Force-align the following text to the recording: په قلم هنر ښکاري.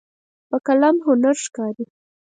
په 0.49 0.57
قلم 0.67 0.95
هنر 1.05 1.35
ښکاري. 1.45 1.85